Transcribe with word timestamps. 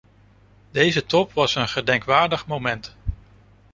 Deze 0.71 1.05
top 1.05 1.33
was 1.33 1.55
een 1.55 1.67
gedenkwaardig 1.67 2.47
moment. 2.47 2.95